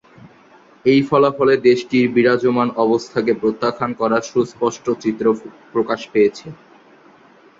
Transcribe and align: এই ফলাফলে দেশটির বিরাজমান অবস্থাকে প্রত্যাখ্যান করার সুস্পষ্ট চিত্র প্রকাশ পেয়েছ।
এই 0.85 1.01
ফলাফলে 1.09 1.53
দেশটির 1.67 2.05
বিরাজমান 2.15 2.69
অবস্থাকে 2.85 3.31
প্রত্যাখ্যান 3.33 3.91
করার 3.93 4.23
সুস্পষ্ট 4.31 4.85
চিত্র 5.03 5.25
প্রকাশ 5.73 6.01
পেয়েছ। 6.13 6.39